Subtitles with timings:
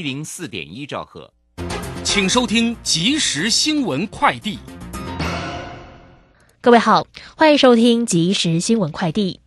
[0.00, 1.30] 一零四点一兆赫，
[2.02, 4.58] 请收听即时新闻快递。
[6.62, 9.40] 各位好，欢迎收听即时新闻快递。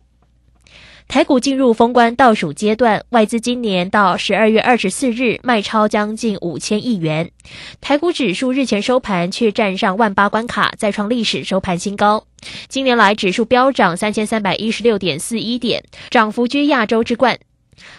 [1.08, 7.32] 台股进入封关倒数阶段，外资今年到十二月二十四日卖超将近五千亿元。
[7.80, 12.28] 台股指数日前收盘却站上万八关卡，再创历史收盘新高。
[12.68, 17.40] 今年来指数飙涨三千三百一十六点四一点，涨幅居亚洲之冠。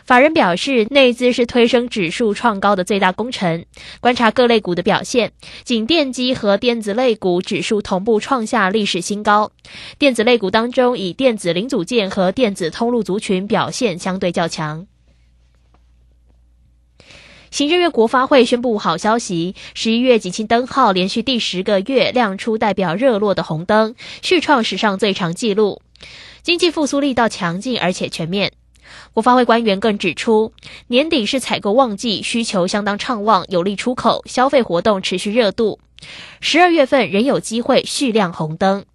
[0.06, 3.66] 法人表示，内资是推升指数创高的最大功臣。
[4.00, 5.32] 观察各类股的表现，
[5.64, 9.52] 仅电机和电子类股指数同步创下历史新高。
[9.98, 14.88] 电子类股当中，以电子零组件和电子通路族群表现相对较强。
[17.52, 25.82] 行政院国发会宣布好消息，十一月景气灯号连续第十个月亮出代表热络的红灯，续创史上最长纪录。
[26.44, 28.52] 经济复苏力道强劲而且全面。
[29.14, 30.54] 国发会官员更指出，
[30.88, 35.80] 年底是采购旺季，需求相当畅旺，有利出口，消费活动持续热度。
[36.42, 38.86] 十二月份仍有机会续亮红灯。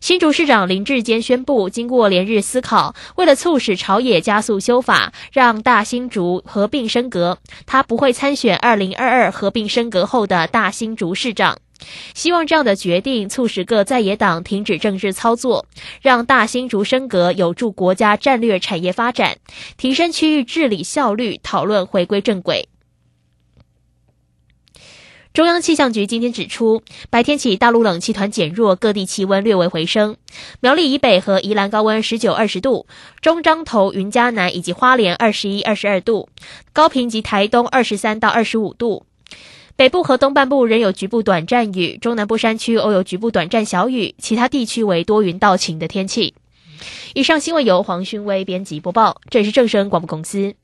[0.00, 11.58] 新竹市长林志坚宣布，经过连日思考，为了促使朝野加速修法，让大新竹合并升格，他不会参选二零二二合并升格后的大新竹市长。
[12.14, 15.66] 希望这样的决定促使各在野党停止政治操作，
[16.02, 19.38] 让大新竹升格有助国家战略产业发展，
[19.76, 22.68] 提升区域治理效率，讨论回归正轨。
[25.32, 30.16] 中央气象局今天指出，白天起大陆冷气团减弱，各地气温略微回升。
[30.58, 32.88] 苗栗以北和宜兰高温十九、二十度，
[33.20, 36.28] 中彰头、云嘉南以及花莲二十一、二十二度，
[36.72, 39.06] 高平及台东二十三到二十五度。
[39.80, 46.34] 北部和东半部仍有局部短暂雨，中南部山区偶有局部短暂小雨，其他地区为多云到晴的天气。
[47.14, 50.54] 以上新闻由黄勋威编辑播报，这里是正声广播公司。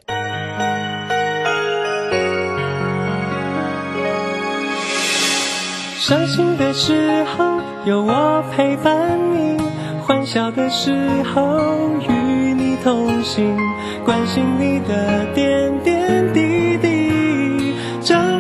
[5.97, 9.59] 伤心的时候有我陪伴你，
[10.03, 10.93] 欢笑的时
[11.35, 11.59] 候
[12.07, 13.57] 与你同行，
[14.05, 16.46] 关心你的点点滴。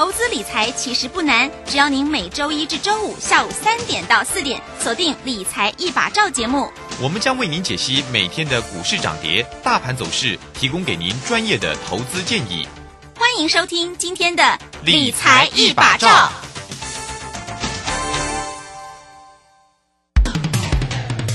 [0.00, 6.72] 投资理财其实不难，只要您每周一至周五下午三点到四点锁定《理财一把照》节目，
[7.02, 12.66] 我们将为您解析每天的股市涨跌、大盘走势，提供给您专业的投资建议。
[13.14, 14.42] 欢迎收听今天的
[14.86, 16.08] 《理财一把照》。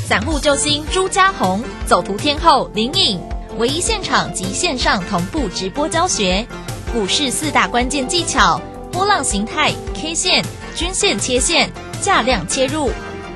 [0.07, 3.21] 散户救星朱家红，走图天后林颖，
[3.59, 6.47] 唯一现场及线上同步直播教学。
[6.95, 8.57] 股市四大关键技巧：
[8.89, 10.41] 波浪形态、K 线、
[10.73, 11.69] 均线切线、
[12.00, 12.89] 价量切入。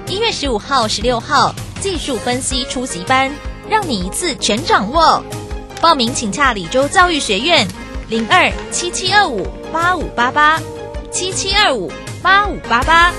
[0.07, 3.29] 一月十五号、十六号技术分析初级班，
[3.69, 5.21] 让你一次全掌握。
[5.81, 7.67] 报名请洽李州教育学院，
[8.07, 10.57] 零二七七二五八五八八
[11.11, 13.13] 七七二五八五八八。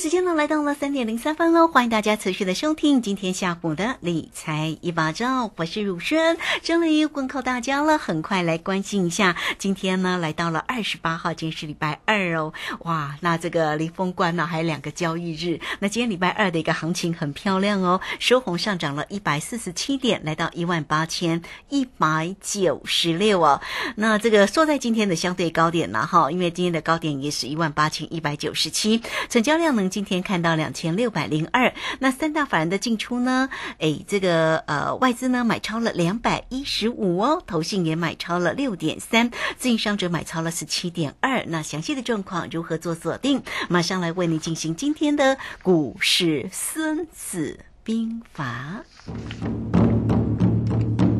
[0.00, 7.98] 时间呢来到了三点零三分喽，欢迎大家持续的收听今天下午的理财一把照，我是汝轩，这里问候大家了。
[7.98, 23.60] 很快来关心一下，今天呢来到了二十八号，今天是礼拜二哦，哇，那这个离封关呢还有两个交易日，那今天礼拜二的一个行情很漂亮哦，收红上涨了一百四十七点，来到一万八千一百九十六哦，
[23.96, 29.78] 那这个缩在今天的相对高点了哈，因为今天的高点也是一万八千一百九十七，成交量。
[29.78, 33.48] 能今天看到两千六百零二，那三大法人的进出呢？
[33.78, 41.44] 哎，这个呃外资呢买超了两百一十五哦，投信也买超了六点三，自营商者买超了十七点二。
[41.46, 43.42] 那详细的状况如何做锁定？
[43.68, 48.84] 马上来为你进行今天的股市孙子兵法。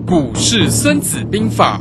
[0.07, 1.81] 股市孙子兵法。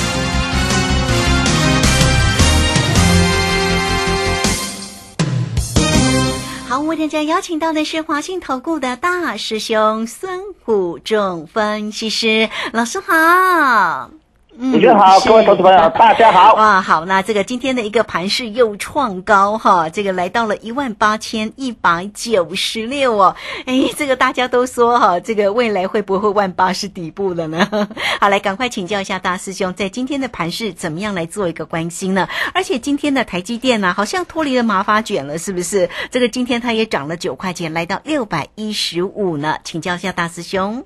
[6.91, 14.20] 为大家邀请到的是华信投顾的大师兄孙虎仲分析师，老师好。
[14.63, 16.53] 嗯主持人好，各位投资朋友，大家好。
[16.53, 23.35] 哇，好，那这个今天的一个盘势又创高哈，这个来到了一万八千一百九十六哦。
[23.65, 27.67] 哎，这个大家都说哈，这个未来会不会万八是底部了呢？
[28.21, 32.29] 好，来赶快请教一下大师兄，在今天的盘势怎么样来做一个关心呢？
[32.53, 35.89] 而且今天的台积电呢、好像脱离了麻花卷了，是不是？
[36.11, 39.57] 这个今天它也涨了九块钱，来到六百一十五呢。
[39.63, 40.85] 请教一下大师兄。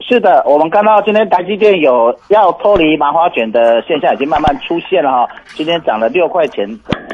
[0.00, 5.28] 是的，我们看到今天台积电有要脱离麻花卷的现象，已经慢慢出现了哈。
[5.48, 6.66] 今天涨了六块钱，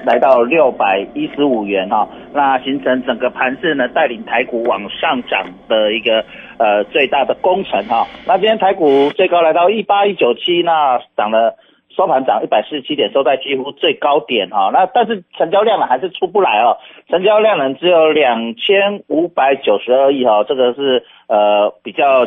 [0.07, 2.09] 来到六百一十五元哈。
[2.33, 6.25] 那形成整个盘势呢，带领台股往上涨的一个
[6.59, 8.07] 呃最大的工程哈。
[8.27, 11.57] 那今天台股最高来到一八一九七，那涨了。
[11.97, 14.69] 收盘涨一百四十七点，收在几乎最高点哈。
[14.71, 16.77] 那但是成交量呢还是出不来哦，
[17.09, 22.27] 成交量呢只有两千五百九十二亿哈，这个是呃比较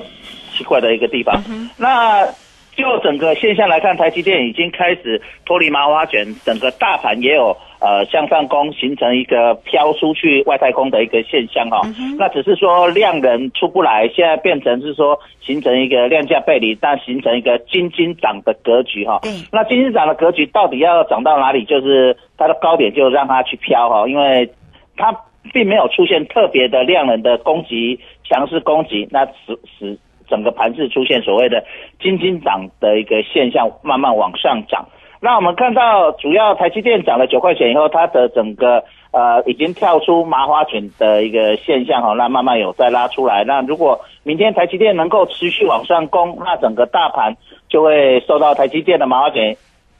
[0.59, 1.41] 奇怪的一个地方。
[1.77, 2.27] 那
[2.75, 11.81] 就整个现象来看，台积电已经开始脱离麻花卷，整个大盘也有呃向上攻，形成一个飘出去外太空的一个现象哈、
[12.17, 21.65] 那只是说量能出不来，现在变成是说形成一个量价背离，但形成一个金金涨的格局哈、对那金金涨的格局到底要涨到哪里？
[21.65, 24.49] 就是它的高点就让它去飘哈，因为
[24.95, 25.13] 它
[25.51, 29.97] 并没有出现特别的量能的攻击、强势攻击，那使使
[30.29, 31.63] 整个盘势出现所谓的
[31.99, 34.87] 金金涨的一个现象，慢慢往上涨。
[35.21, 43.43] 那我们看到，主要台积电涨了九块钱以后，它的整个呃已经跳出麻花卷的一个现象哈，那慢慢有再拉出来。
[43.43, 47.35] 那如果明天台积电能够持续往上攻，那整个大盘
[47.67, 49.57] 就会受到台积电的麻花卷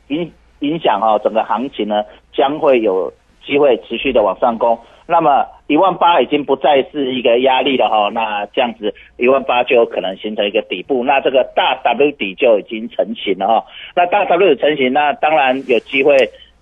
[0.07, 3.11] 影影响哈，整个行情呢将会有
[3.45, 4.79] 机会持续的往上攻。
[5.11, 13.65] 那么一万八已经不再是一个压力了哈，那这样子一万八就有可能形成一个底部，那这个大 W 底就已经成型了哈。
[13.95, 16.15] 那大 W 成型，那当然有机会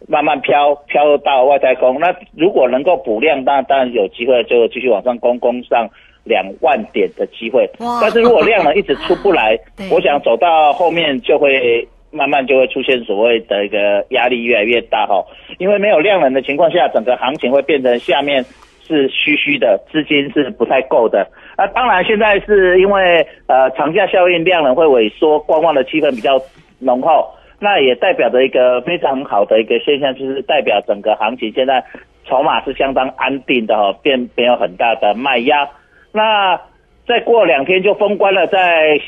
[0.07, 1.99] 慢慢飘飘到外太空。
[1.99, 5.89] 那如果能够补量，那当然有机会就继续往上攻，攻上
[6.23, 7.69] 两万点的机会。
[8.01, 9.59] 但是如果量呢一直出不来，
[9.91, 11.85] 我想走到后面就会。
[12.17, 15.23] 慢慢就会出现所谓的一个压力越来越大哈，
[15.59, 18.43] 因为没有量能的情况下，整个行情会变成下面
[18.83, 21.27] 是虚虚的，资金是不太够的。
[21.57, 26.41] 那当然现在是因为呃长假效应，量能会萎缩，观望的气氛比较
[26.79, 27.29] 浓厚，
[27.59, 31.83] 那也代表着一个非常好的一个现象，就是代表整个行情现在
[32.25, 35.69] 筹码是相当安定的哈，并没有很大的卖压。
[36.11, 36.59] 那
[37.07, 38.99] 再过两天就封关了，在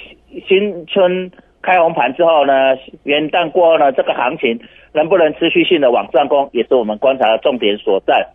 [0.48, 4.60] 新春开红盘之后呢，元旦过后呢，这个行情
[4.94, 8.28] 能不能持续性的往上攻，也是我们观察的重点所在。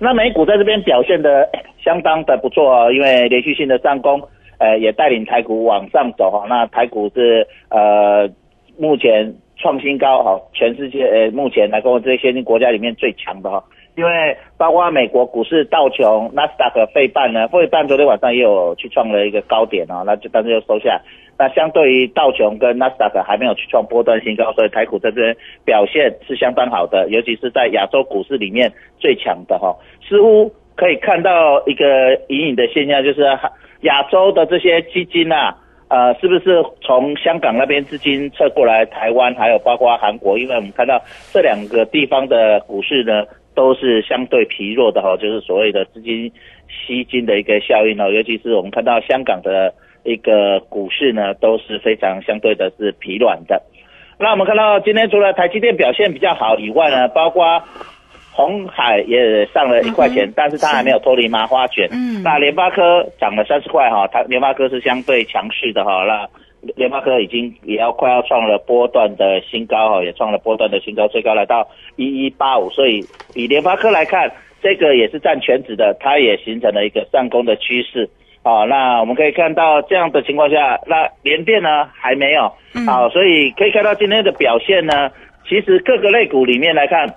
[0.00, 1.48] 那美股在这边表现的
[1.82, 4.20] 相当的不错哦，因为连续性的上攻，
[4.58, 6.44] 呃，也带领台股往上走哈。
[6.48, 8.28] 那台股是呃
[8.76, 13.62] 目前创新高哈，全世界呃目前来跟这些先进国家里面最强的哈。
[13.94, 21.00] 因为包括美国股市道琼、纳斯达克、费半呢，费半昨天晚上也有去创了一个高点哦，那就但是又收下来。
[21.38, 29.76] 那相对于道琼跟纳斯达克还没有去创波段新高，所以台股在这边表现是相当好的，尤其是在亚洲股市里面最强的哈、
[30.08, 33.22] 似乎可以看到一个隐隐的现象，就是
[33.82, 35.54] 亚洲的这些基金啊，
[35.88, 40.38] 呃，是不是从香港那边资金撤过来台湾，还有包括韩国？
[40.38, 41.00] 因为我们看到
[41.32, 46.32] 这两个地方的股市呢，都是相对疲弱的哈、就是所谓的资金
[46.68, 49.72] 吸金的一个效应哦，尤其是我们看到香港的
[50.06, 53.60] 一个股市呢，都是非常相对的是疲软的。
[54.18, 57.62] 那我们看到今天除了台积电表现比较好以外呢，包括
[58.32, 61.88] 红海也上了一块钱，但是它还没有脱离麻花卷。
[61.92, 66.04] 嗯那联发科涨了三十块哈，它联发科是相对强势的哈。
[66.04, 66.28] 那
[66.76, 72.70] 联发科已经也要快要创了波段的新高哈，也创了波段的新高，最高来到一一八五。
[72.70, 74.32] 所以以联发科来看，
[74.62, 78.08] 这个也是占全指的，它也形成了一个上攻的趋势。
[78.46, 82.52] 好，那我们可以看到这样的情况下，那连电呢还没有。
[82.86, 85.10] 好，所以可以看到今天的表现呢，
[85.48, 87.12] 其实各个类股里面来看，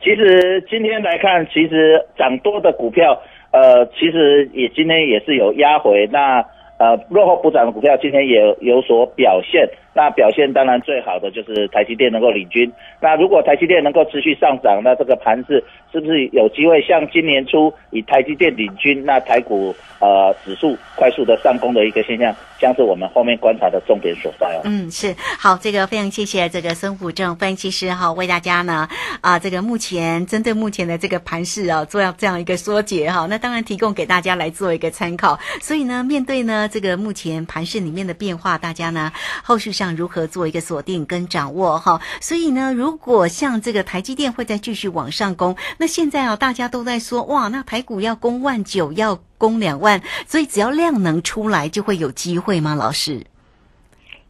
[0.00, 6.08] 其实今天来看，其实涨多的股票，呃，其实也今天也是有压回。
[6.12, 6.44] 那
[6.78, 9.68] 呃，落后补涨的股票今天也有有所表现。
[9.94, 12.70] 那表现当然最好的就是台积电能够领军。
[13.00, 24.62] 那如果台积电能够持续上涨，那这个盘势是不是有机会像今年初以台积电领军，那台股呃指数快速的上攻的一个现象，将是我们后面观察的重点所在哦。
[24.64, 28.88] 嗯，是好，这个非常谢谢这个孙虎正分析师哈，为大家呢
[29.20, 35.38] 啊，这个目前针对目前的这个盘势啊，做这样一个缩解哈，那当然提供给大家来做一个参考。
[35.60, 42.00] 所以呢，面对呢这个目前盘势里面的变化，大家呢后续上上如何做一个锁定跟掌握哈。
[42.20, 52.74] 所以呢，如果像这个台积电会再继续往上攻，那现在啊大家都在说哇，那台股要攻万九，要攻两万，所以只要量能出来就会有机会吗？
[52.74, 53.22] 老师？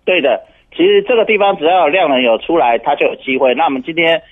[0.04, 0.42] 对的，
[0.76, 3.54] 其实这个地方只要有量能有出来，它就有机会。
[3.54, 4.22] 那我们今天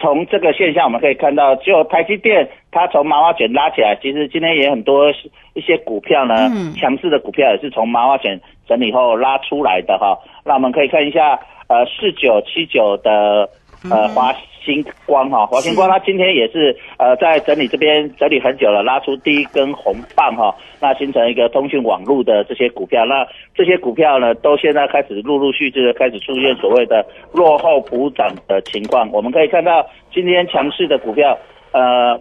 [0.00, 5.10] 从这个现象我们可以看到，就台积电它从麻花卷拉起来，其实今天也很多
[5.54, 10.18] 一些股票呢，嗯强势的股票也是从麻花卷整理后拉出来的哈。
[10.44, 13.48] 那我们可以看一下，呃，四九七九的
[13.90, 14.32] 呃华
[14.64, 29.08] 星光哈，华星光它今天也是呃在整理这边整理很久了，拉出第一根红棒哈，那形成一个通讯网络的这些股票，那这些股票呢都现在开始陆陆续续的开始出现所谓的落后补涨的情况。
[29.12, 31.38] 我们可以看到今天强势的股票，
[31.72, 32.20] 呃，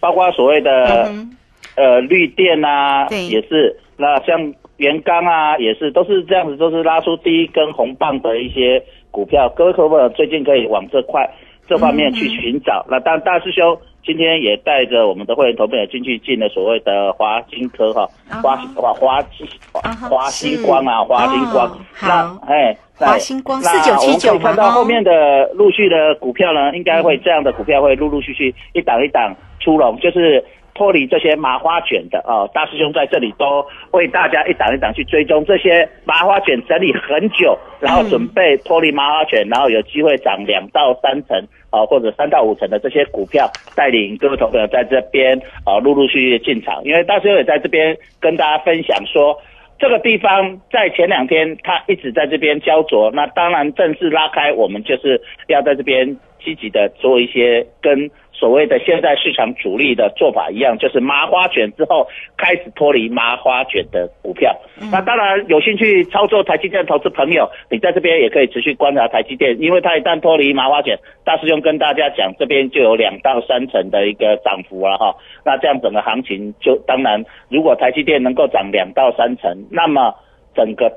[0.00, 1.30] 包括所谓的、嗯
[1.76, 9.48] 呃绿电啊，也是，那像元刚啊，也是，都是这样子，都是拉出第一根红棒的一些股票。
[9.54, 11.30] 各位可不可以最近可以往这块
[11.68, 12.84] 这方面去寻找？
[12.88, 18.08] 那当然，大师兄今天也带着我们的会员投朋友进去进了所谓的华金科哈，
[18.42, 19.24] 华华华
[19.72, 21.78] 华华星光啊，华星光哦。
[22.02, 30.44] 那好哎，那华星光那4979我们可以看到后面的陆续的股票呢，应该会这样的股票会陆陆续续一档一档出笼，就是。
[30.74, 41.38] 脱离这些麻花卷的哦，大师兄在这里都为大家一档一档去追踪这些麻花卷整理很久，然后准备脱离麻花卷，然后有机会涨两到三成
[41.70, 46.82] 啊、或者三到五成的这些股票，带领各位投朋友在这边啊、陆陆续续进场。
[46.84, 49.36] 因为大师兄也在这边跟大家分享说，
[49.78, 58.08] 这个地方在前两天它一直在这边焦灼，那当然正式拉开，我们就是要在这边积极的做一些跟
[58.44, 64.54] 所谓的现在市场主力的做法一样，就是麻花卷之后开始脱离麻花卷的股票。
[64.92, 75.16] 那当然有兴趣操作台积电投资朋友，你在这边也可以持续观察台积电，因为它一旦脱离麻花卷，大师兄跟大家讲，这边就有两到三成的一个涨幅了哈。
[75.42, 80.14] 那这样整个行情就当然，如果台积电能够涨两到三成，那么
[80.54, 80.92] 整个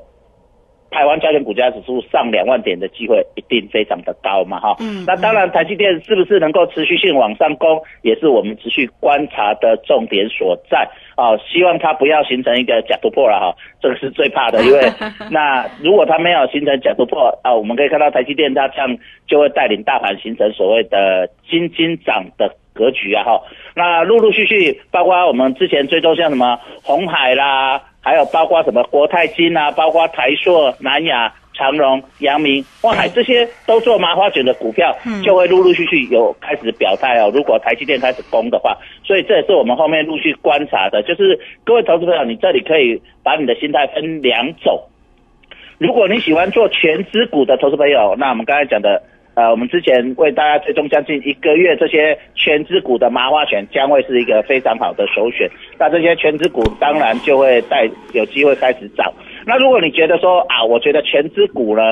[0.90, 4.76] 台湾加权股价指数上两万点的机会一定非常的高嘛哈。
[4.80, 11.36] 嗯那当然，台积电是不是能够持续性往上攻，也是我们持续观察的重点所在啊。
[11.38, 14.80] 希望它不要形成一个假突破了哈，这个是最怕的，因为
[15.30, 23.42] 那如果它没有形成假突破啊，我们可以看到台积电它这样就会带领大盘形成所谓的金金涨的格局啊哈。
[23.74, 37.30] 那陆陆续续，包括我们之前追踪像什么红海啦，还有包括什么国泰金啊，包括台硕、南亚、长荣、阳明、万海这些都做麻花卷的股票，就会陆陆续续有开始表态哦。
[37.34, 44.80] 如果台积电开始攻的话，所以这也是我们后面陆续观察的，就是各位投资朋友，你这里可以把你的心态分两种。
[45.78, 49.02] 如果你喜欢做全资股的投资朋友，那我们刚才讲的，
[49.38, 55.48] 呃，我们之前为大家追踪将近一个月，这些全资股的麻花卷将会是一个非常好的首选。
[55.78, 59.12] 那这些全资股当然就会带有机会开始涨。
[59.46, 61.82] 那如果你觉得说啊，我觉得全资股呢，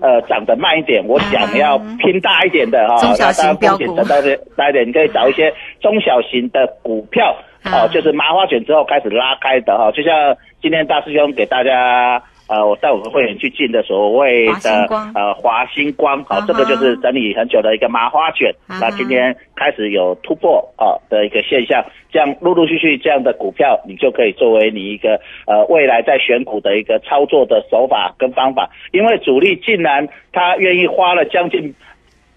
[0.00, 7.34] 呃，涨得慢一点，我想要拼大一点的哈，中小那当然型标股风险承担的大一点，你可以找一些中小型的股票。
[7.64, 12.22] 啊哦，就是麻花卷之后开始拉开的哈，就像今天大师兄给大家。
[12.48, 31.74] 呃，我带我们会员去进的所谓的呃华星光，好、啊这个就是整理很久的一个麻花卷，啊那今天开始有突破啊、的一个现象，这样陆陆续续这样的股票，你就可以作为你一个呃未来在选股的一个操作的手法跟方法，因为主力竟然他愿意花了将近。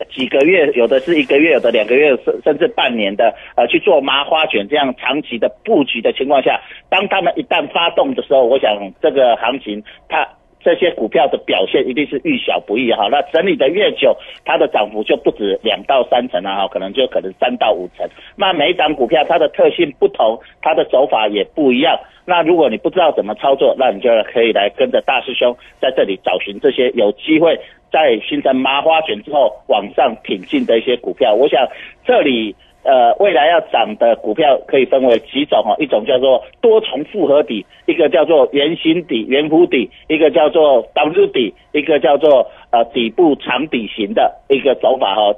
[0.10, 10.28] 几个月，有的是一个月，有的两个月，甚甚至半年的，呃，去做麻花卷这样长期的布局的情况下，当他们一旦发动的时候，我想这个行情它。
[10.64, 14.16] 这些股票的表现一定是遇小不易哈，那整理的越久，
[14.46, 18.08] 它的涨幅就不止两到三成了，哈，可能就可能三到五成。
[18.36, 22.00] 那每一档股票它的特性不同，它的走法也不一样。
[22.26, 27.60] 那如果你不知道怎么操作，那你就可以来跟着大师兄在这里找寻这些有机会
[27.92, 31.34] 在形成麻花卷之后往上挺进的一些股票。
[31.34, 31.68] 我想
[32.06, 32.56] 这里。
[32.84, 45.36] 呃，未来要涨的股票可以分为几种哈，一种叫做多重复合底，一个叫做圆形底、圆弧底，一个叫做 W 底，一个叫做呃底部长底型的一个走法哈。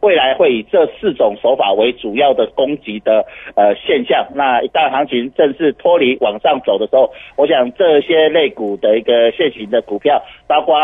[0.00, 4.26] 未来会以这四种手法为主要的攻击的呃现象。
[4.34, 10.74] 那一旦行情正式脱离往上走的时候，我想这些类股的一个现行的股票，包括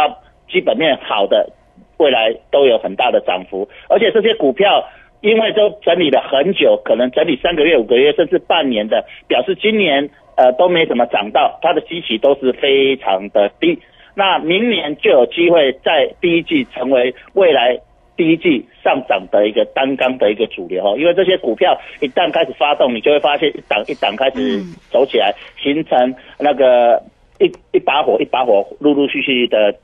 [0.48, 1.50] 基本面好的，
[1.98, 4.84] 未来都有很大的涨幅，而且这些股票。
[5.20, 13.78] 因为都整理了很久，可能整理三个月、五个月，甚至半年的，表示今年呃都没怎么涨到，它的基期都是非常的低。
[14.14, 17.80] 那明年就有机会在第一季成为未来
[18.18, 20.94] 第一季上涨的一个单缸的一个主流哦。
[20.98, 24.60] 因为这些股票一旦开始发动，你就会发现一档一档开始
[24.90, 27.02] 走起来，形成那个
[27.40, 29.74] 一一把火一把火陆陆续续的。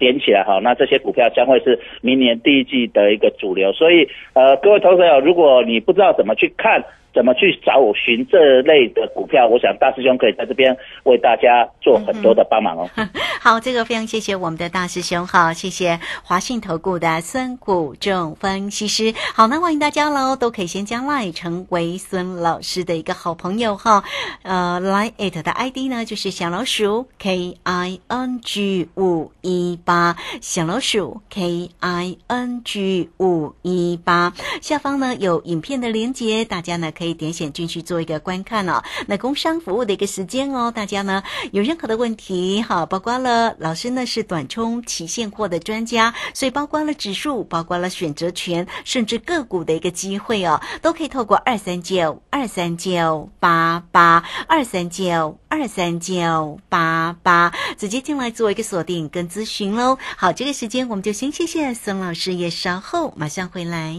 [0.00, 6.82] 点起来哈，那这些股票将会是明年第一季的一个主流，所以呃，各位投资友，如果你不知道怎么去看。
[7.12, 9.48] 怎么去找寻这类的股票？
[9.48, 12.88] 我想大师兄可以在这边为大家做很多的帮忙哦。
[13.40, 19.12] 好，这个非常谢谢我们的大师兄，好，谢谢华信投顾的孙谷正分析师。
[19.34, 24.04] 好，那欢迎大家喽，都可以先加 line 成为孙老师的一个好朋友哈。
[24.42, 36.92] 呃，line 的 ID 呢就是小老鼠 K I N G 五一八，小老鼠 K I N G 五一八，下方呢有影片的连接，大家呢。
[37.00, 38.82] 可以点选进去做一个观看哦。
[39.06, 59.96] 那工商服务的一个时间哦，大家呢有任何的问题哈，包括了老师呢是短冲期现货的专家，所以包括了指数，包括了选择权，甚至个股的一个机会哦，都可以透过二三九二三九八八二三九二三九八八直接进来做一个锁定跟咨询喽。
[60.18, 63.98] 好，这个时间我们就先谢谢孙老师，也稍后马上回来。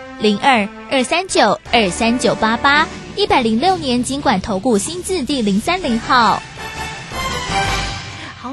[0.21, 6.39] 零二二三九二三九八八，一百零六年尽管投顾新字第零三零号。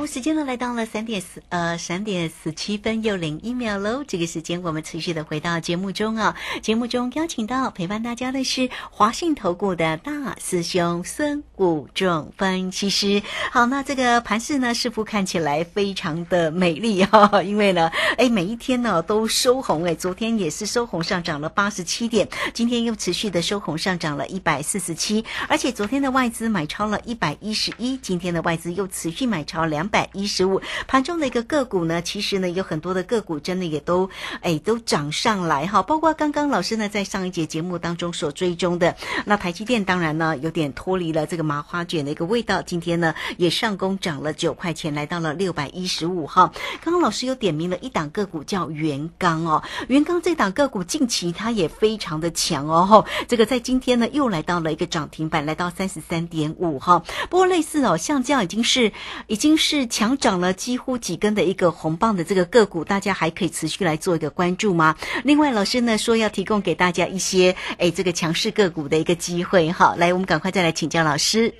[0.08, 4.02] 时间呢来到了三点四呃三点十七分又零一秒喽。
[4.08, 13.22] 这个时间我们持续的回到节目中啊，节目中邀请到陪伴大家的是华信投顾的大师兄孙谷仲分析师。
[13.50, 29.88] 好，那这个盘势呢似乎看起来非常的美丽哈， 因为呢，哎每一天呢都收红哎，昨天也是收红上涨了八十七点，今天又持续的收红上涨了一百四十七，而且昨天的外资买超了一百一十一，今天的外资又持续买超两。
[29.88, 34.08] 百百一十五，盘中的一个个股呢，其实呢有很多的个股真的也都
[34.42, 38.94] 哎都涨上来哈，包括刚刚老师呢在上一节节目当中所追踪的
[39.26, 46.52] 那台积电，当然呢有点脱离了这个麻花卷的一个味道，今天呢也上攻涨了九块钱，来到了六百一十五哈。
[46.80, 57.02] 刚刚老师有点名了一档个股叫元刚哦，元刚这档个股近期它也非常的强哦，这个在今天呢又来到了一个涨停板，来到三十三点五哈。
[57.30, 58.92] 不过类似哦，像这样已经是
[59.26, 59.77] 已经是。
[59.78, 64.96] 是强涨了几乎几根的一个红棒的这个个股，大家还可以持续来做一个关注吗？
[65.22, 71.54] 另外，老师呢说要提供给大家一些哎这个强势个股的一个机会，哈，来我们赶快再来请教老师。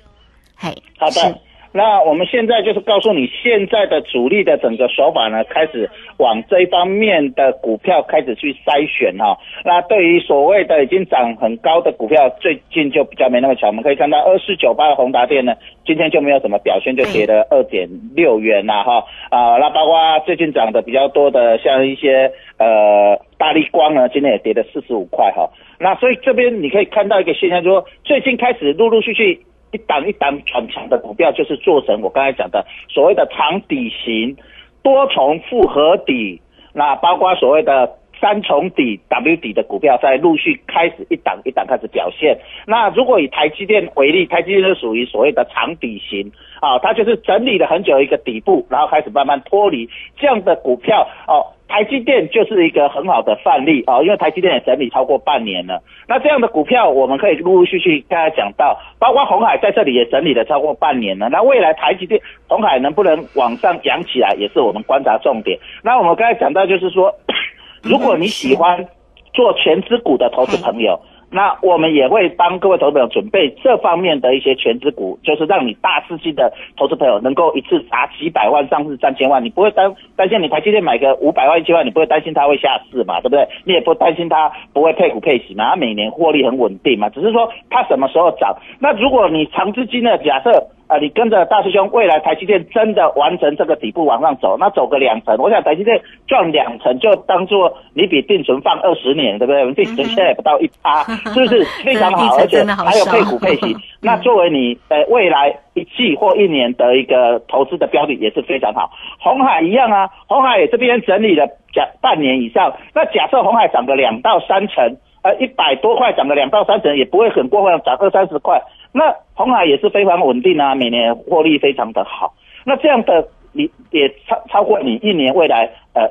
[0.55, 1.48] 嘿，好的。
[1.71, 9.37] 那我们现在就是告诉你，现在的主力的整个手法呢，开始往这一方面的股票开始去筛选哈。
[9.63, 13.69] 那对于所谓的已经涨很高的股票，最近就比较没那么强。
[13.69, 15.53] 我们可以看到二四九八的宏达电呢，
[15.85, 19.03] 今天就没有什么表现，就跌了二点六元呐哈。
[19.29, 25.47] 啊，那包括最近涨的比较多的，像一些呃大力光呢，今天也跌了四十五块哈。
[25.79, 29.41] 那所以这边你可以看到一个现象，就说最近开始陆陆续续。
[29.71, 34.35] 一档一档转强的股票，就是做成我刚才讲的所谓的长底型、
[34.81, 36.41] 多重复合底，
[36.73, 42.37] 那包括所谓的三重底、W 底的股票，在陆续开始一档一档开始表现。
[42.67, 51.55] 那如果以台积电为例，台积电是属于所谓的长底型啊，它就是整理了很久一个底部，然后开始慢慢脱离这样的股票哦。
[51.69, 55.81] 台积电就是一个很好的范例啊，因为台积电也整理超过半年了。
[56.07, 61.29] 那这样的股票，我们可以陆陆续续刚才讲到，包括红海在这里也整理了超过半年了。
[61.29, 65.59] 那未来台积电、红海能不能往上扬起来，也是我们观察重点。
[65.83, 67.13] 那我们刚才讲到，就是说，
[67.83, 68.87] 如果你喜欢
[69.33, 70.99] 做全资股的投资朋友。
[71.31, 83.47] 那我们也会帮各位投资朋友准备这方面的一些全资股，就是让你大资金的投资朋友能够一次砸几百万、上市三千万，你不会担担心你台积电买个五百万、一千万，你不会担心它会下市嘛，对不对？
[83.65, 88.55] 你也不担心它不会配股配息嘛，它每年获利很稳定嘛，只是说它什么时候涨。
[88.79, 90.19] 那如果你长资金的？
[90.19, 90.51] 假设
[90.89, 99.61] 啊，你跟着大师兄，未来台积电真的完成这个底部往上走，那走个两成，我想台积电赚两成就当做你比定存放二十年，对不对？
[99.61, 102.37] 我们定存现在也不到一趴，是不是 非常好？
[102.39, 108.89] 而且还有配股配息， 那作为你呃未来一季或一年的一个投资的标的也是非常好。
[109.19, 114.97] 红海一样啊，红海这边整理了假半年以上，那假设红海涨个两到三成。
[115.21, 118.61] 呃，一百多块涨个两到三成，也不会很过分，涨二三十块。
[118.91, 122.33] 那红海也是非常稳定啊，每年获利非常的好。
[122.65, 126.09] 那这样的你也超超过你一年未来呃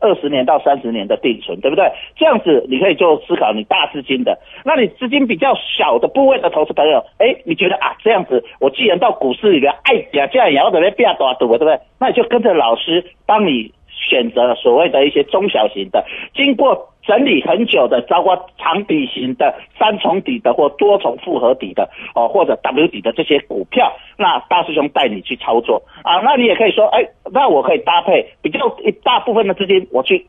[0.00, 1.90] 二十年到三十年的定存，对不对？
[2.16, 11.78] 这样子你可以做思考，你大资金的，那你资金比较小的部位的投资朋友，哎，你觉得啊这样子，我既然到股市里面，哎呀，这样也要在那变多赌，对不对？
[12.00, 16.88] 那你就跟着老师帮你选择所谓的一些中小型的，经过。
[17.02, 26.20] 整理很久的，包括长底型的、三重底的或多重复合底的哦，或者 W 底的这些股票，那大师兄带你去操作啊。
[26.20, 30.26] 那你也可以说，哎，那我可以搭配比较一大部分的资金，我去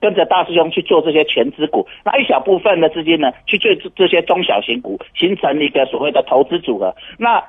[0.00, 6.94] 跟着大师兄去做这些全资股，那一小部分的资金呢，去做这些中小型股，形成一个所谓的投资组合。
[7.18, 7.42] 那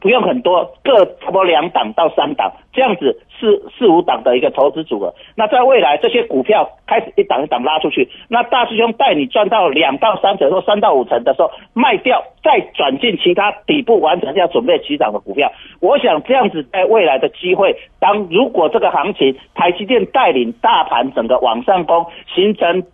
[0.00, 5.14] 不用很多，各差不多两档到三档这样子，四四五档的一个投资组合。
[5.36, 15.52] 那在未来这些股票开始一档一档拉出去，那大师兄带你赚到两到三成或三到五成的时候卖掉，再转进其他底部完成要准备起涨的股票。
[15.80, 22.84] 我想这样子在未来的机会，当如果这个行情台积电带领大盘整个往上攻，形成。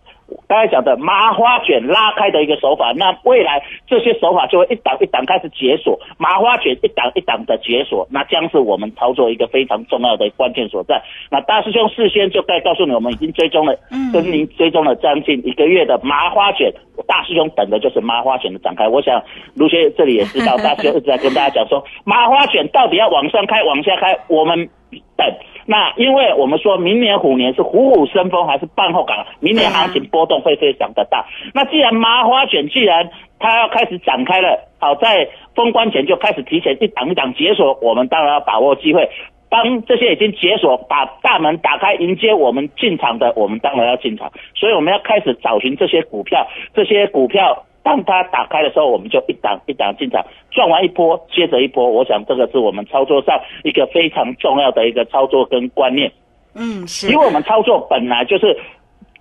[0.47, 11.01] 刚才讲的麻花卷拉开的一个手法，那未来这些手法就会一档一档开始解锁，麻花卷一档一档的解锁，那将是我们操作一个非常重要的关键所在。
[11.29, 13.75] 那大师兄事先就该告诉你，我们已经追踪了，
[14.11, 16.73] 跟您追踪了将近一个月的麻花卷，
[17.07, 18.87] 大师兄等的就是麻花卷的展开。
[18.87, 19.21] 我想
[19.55, 24.69] 卢学这里也知道，大师兄一直在跟大家讲说，麻花卷到底要往上开、往下开，我们
[25.17, 25.27] 等。
[25.65, 31.27] 那因为我们说明年虎年是虎虎生风还是半后港，明年行情波动会非常的大。
[31.53, 39.09] 那既然麻花卷既然它要开始展开了，好在封关前就开始提前一档一档解锁，我们当然要把握机会。
[39.49, 44.31] 当这些已经解锁，把大门打开迎接我们进场的，我们当然要进场。
[44.55, 47.65] 所以我们要开始找寻这些股票，这些股票。
[47.89, 51.89] 当它打开的时候，我们就一档一档进场，赚完一波接着一波。
[51.89, 56.11] 我想这个是我们操作上一个非常重要的一个操作跟观念。
[56.53, 57.11] 嗯，是。
[57.11, 58.55] 因为我们操作本来就是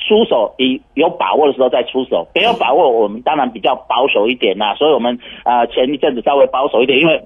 [0.07, 4.74] 出手，以有把握的时候再出手，没有把握我们当然比较保守一点呐。
[4.74, 7.22] 所以我们啊前一阵子稍微保守一点，因为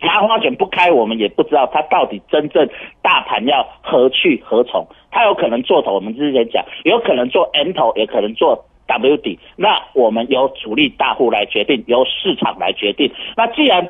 [0.00, 2.66] 麻花卷不开，我们也不知道它到底真正
[3.02, 4.86] 大盘要何去何从。
[5.10, 8.64] 它有可能做头，我们之前讲，有可能做 N 头，也可能做。
[8.98, 13.12] W 底，那我们由主力大户来决定，由市场来决定。
[13.36, 13.88] 那既然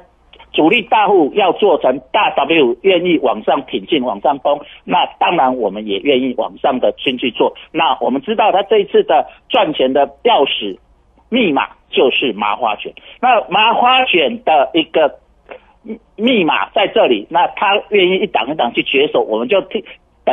[0.53, 7.55] 主力大户要做成大 W，愿意往上挺进、往上攻，那当然我们也愿意往上的先去做。
[7.73, 10.79] 那我们知道他这一次的赚钱的钥匙
[11.29, 12.93] 密码就是麻花卷。
[13.21, 15.21] 那麻花卷的一个
[16.17, 19.83] 密码在这里，那他愿意一档一档去解锁，我们就听。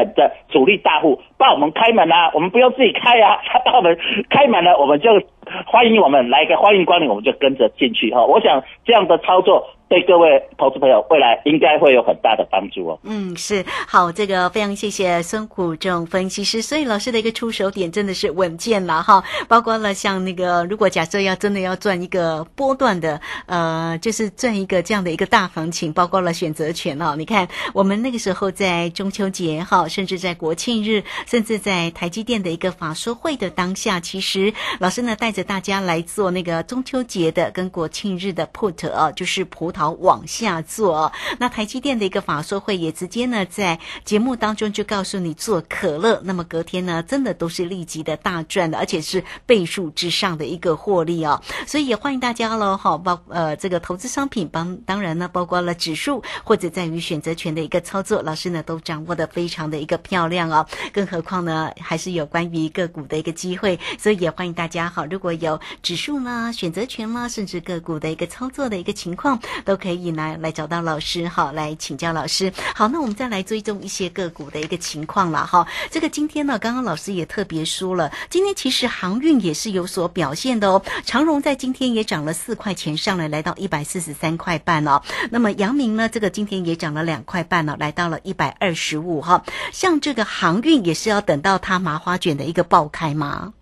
[0.06, 3.98] 的主力大户帮我们开门啊，我们不用自己开啊，他帮我们
[4.30, 5.22] 开门了，我们就
[5.66, 8.26] 欢迎我们来一个欢迎光临，我们就跟着进去哈。
[8.26, 9.66] 我想这样的操作。
[9.90, 13.00] 对各位投资朋友，未来应该会有很大的帮助哦。
[13.04, 16.62] 嗯，是好，这个非常谢谢孙虎正分析师。
[16.62, 27.16] 所以老师的一个出手点真的是稳健了哈，包括了像那个，如果假设要真的要赚一个波段的，呃，就是赚一个这样的一个大行情，包括了选择权哦。
[27.18, 39.68] 你看，我们那个时候在中秋节哈，甚至在国庆日，甚至在台积电的一个法说会的当下，其实老师呢带大家来做那个中秋节的跟国庆日的 put 啊，就是葡。
[39.72, 41.12] 萄，往下做。
[41.40, 46.22] 那台积电的一个法说会也直接呢，在节目当中就告诉你做可乐。
[46.24, 51.42] 那么隔天呢，真的都是立即的大赚的，而且是倍数之上的一个获利哦。
[51.66, 60.66] 所以也欢迎大家喽，哈，包呃这个投资商品，帮当然呢，包括了指数或者在于选择权的一个操作，老师呢都掌握的非常的一个漂亮哦。
[60.94, 69.40] 更何况呢，还是有关于个股的一个机会，所以也欢迎大家哈，如果有指数啦、选择权啦，甚至个股的一个操作的一个情况。
[69.66, 72.54] 都可以来来找到老师哈，来请教老师。
[72.76, 75.68] 好，那我们再来追踪一些个股的一个情况了哈。
[75.90, 80.82] 这个今天呢，刚刚老师也特别说了，今天其实航运也是有所表现的哦。
[81.06, 85.02] 长荣在今天也涨了四块钱，上来来到一百四十三块半哦。
[85.32, 89.44] 那么阳明呢，这个今天也涨了两块半了，来到了一百二十五哈。
[89.74, 93.54] 像这个航运也是要等到它麻花卷的一个爆开吗？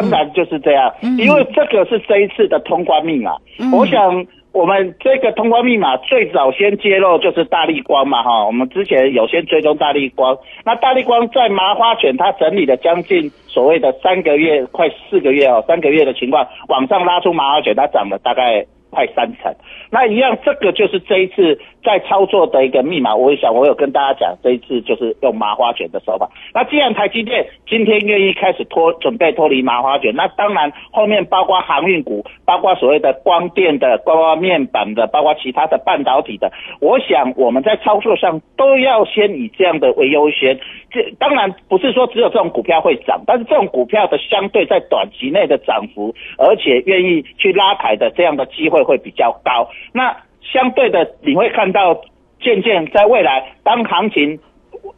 [0.00, 3.36] 当然就是这样，因为这个是这一次的通关密码。
[3.72, 4.26] 我想。
[4.54, 19.52] 我们这个通关密码最早先揭露就是大力光嘛，哈，我们之前有先追踪大力光，那大力光在麻花卷它整理了将近所谓的三个月，快四个月哦，三个月的情况往上拉出麻花卷，它涨了大概快三成。
[19.90, 23.14] 那一样，这个就是这一次在操作的一个密码。
[23.14, 26.30] 我也想，我有跟大家讲，这一次就是用麻花卷的手法。
[26.54, 40.58] 那既然台积电今天愿意开始脱准备脱离麻花卷，那当然后面包括航运股，包括所谓的光电的，包括面板的，包括其他的半导体的，我想我们在操作上都要先以这样的为优先。
[40.90, 49.68] 这当然不是说只有这种股票会涨，但是这种股票的相对在短期内的涨幅，而且愿意去拉抬的这样的机会会比较高。
[49.92, 52.02] 那相对的，你会看到
[52.40, 54.38] 渐渐在未来，当行情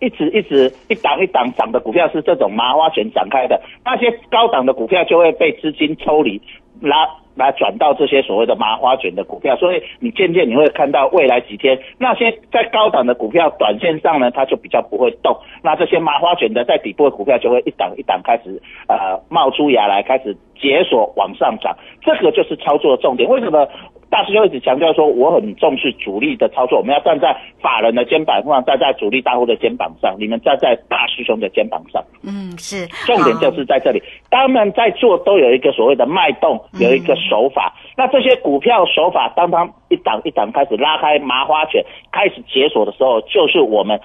[0.00, 6.42] 一直一直一档一档涨的股票是这种麻花卷展开的，那些高档的股票就会被资金抽离，
[6.80, 23.28] 拉来转到这些所谓的麻花卷的股票，所以你渐渐你会看到未来几天那些在高档的股票，短线上呢它就比较不会动，那这些麻花卷的在底部的股票就会一档一档开始呃冒出芽来，开始解锁往上涨，这个就是操作的重点。
[23.28, 23.68] 为什么？
[24.08, 32.02] 大师兄一直强调说，我很重视主力的操作，我们要站在法人的肩膀上，站在主力大户的肩膀上，你们站在大师兄的肩膀上。
[32.22, 34.02] 嗯，是，重点就是在这里。
[34.30, 37.74] 他们在做都有一个所谓的脉动，有一个手法。
[37.96, 44.00] 那这些股票手法，当它一档一档开始拉开麻花卷，开始解锁的时候，就是我们。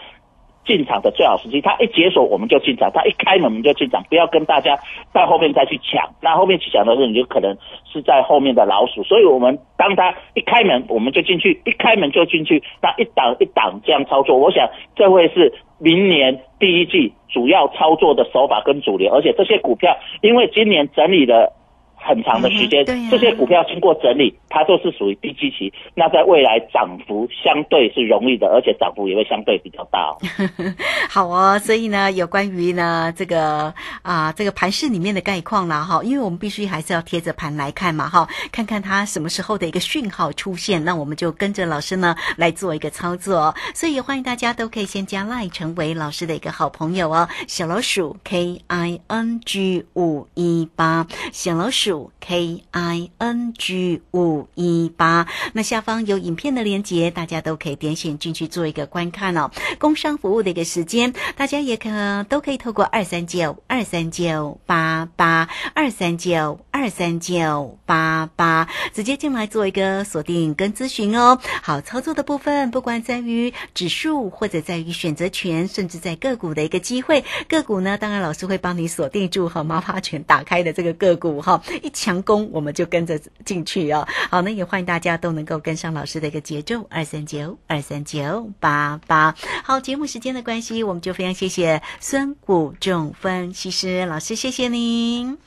[0.66, 4.78] 进场的最好时机，它一解锁我们就进场，它一开门我们就进场，不要跟大家
[5.14, 6.10] 在后面再去抢。
[6.22, 7.58] 那后面去抢的时候，你就可能
[7.92, 9.04] 是在后面的老鼠。
[9.04, 19.12] 所以，我们当它一开门我们就进去，一开门就进去，那一档一档这样操作，我想这会是明年第一季主要操作的手法跟主流。
[19.12, 21.58] 而且这些股票，因为今年整理了。
[22.04, 25.72] 很长的时间，这些股票经过整理，它都是属于低基期。
[25.94, 30.16] 那在未来涨幅相对是容易的，而且涨幅也会相对比较大。
[31.08, 43.54] 好哦，所以呢，有关于呢这个啊这个盘市里面的概况啦哈，因为我们必须还是要贴着盘来看嘛哈，看看它什么时候的一个讯号出现，那我们就跟着老师呢来做一个操作。
[43.76, 51.91] 所以欢迎大家都可以先加 Line 成为老师的一个好朋友哦，小老鼠 K I N G 五一八，小老鼠。
[52.20, 59.52] K I N G 五一八，那下方有影片的连接，大家都可以点选进去做一个观看哦。
[59.80, 61.90] 工商服务的一个时间，大家也可
[62.30, 71.40] 都可以透过二三九二三九八八二三九二三九八八直接进来做一个锁定跟咨询哦。
[71.62, 81.62] 好，操作的部分，不管在于指数或者在于选择权，甚至在个股的一个机会，个股呢，当然老师会帮你锁定住和毛发权打开的这个个股哈。
[81.82, 84.08] 一强攻，我们就跟着进去哦。
[84.30, 89.36] 好，那也欢迎大家都能够跟上老师的一个节奏，二三九二三九八八。
[89.64, 95.38] 好，节目时间的关系，我们就非常谢谢孙谷仲分析师老师，谢谢您，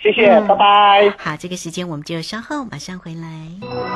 [0.00, 1.14] 谢谢，拜拜。
[1.18, 3.95] 好，这个时间我们就稍后马上回来。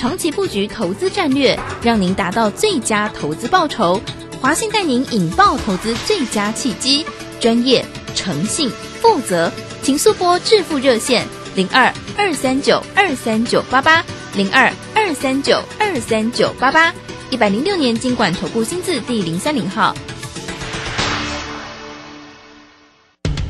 [0.00, 4.00] 长期布局投资战略，让您达到最佳投资报酬。
[4.40, 7.04] 华信带您引爆投资最佳契机，
[7.38, 7.84] 专业、
[8.14, 8.70] 诚信、
[9.02, 16.94] 负责，请速拨致富热线零二二三九二三九八八零二二三九二三九八八。
[17.28, 19.94] 一百零六年经管投顾新字第零三零号。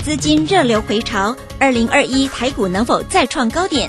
[0.03, 3.89] 资金热流回潮，二零二一台股能否再创高点？